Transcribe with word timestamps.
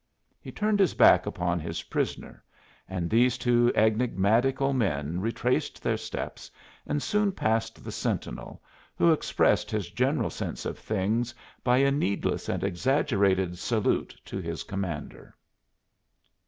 He 0.41 0.51
turned 0.51 0.79
his 0.79 0.95
back 0.95 1.27
upon 1.27 1.59
his 1.59 1.83
prisoner, 1.83 2.43
and 2.89 3.07
these 3.07 3.37
two 3.37 3.71
enigmatical 3.75 4.73
men 4.73 5.19
retraced 5.21 5.83
their 5.83 5.95
steps 5.95 6.49
and 6.87 7.03
soon 7.03 7.31
passed 7.31 7.83
the 7.83 7.91
sentinel, 7.91 8.63
who 8.95 9.11
expressed 9.11 9.69
his 9.69 9.91
general 9.91 10.31
sense 10.31 10.65
of 10.65 10.79
things 10.79 11.35
by 11.63 11.77
a 11.77 11.91
needless 11.91 12.49
and 12.49 12.63
exaggerated 12.63 13.59
salute 13.59 14.19
to 14.25 14.39
his 14.39 14.63
commander. 14.63 15.35